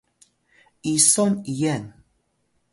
[0.97, 1.83] Iso iyen